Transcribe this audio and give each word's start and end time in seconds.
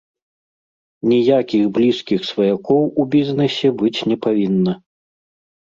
Ніякіх 1.11 1.63
блізкіх 1.79 2.19
сваякоў 2.31 2.81
у 3.05 3.09
бізнэсе 3.13 3.67
быць 3.85 3.97
не 4.13 4.17
павінна. 4.27 4.73